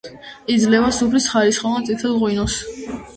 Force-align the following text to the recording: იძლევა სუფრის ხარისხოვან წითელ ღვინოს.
იძლევა 0.53 0.87
სუფრის 0.99 1.27
ხარისხოვან 1.33 1.85
წითელ 1.91 2.17
ღვინოს. 2.23 2.57